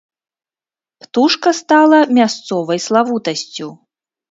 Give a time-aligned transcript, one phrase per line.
[1.01, 3.71] Птушка стала мясцовай славутасцю.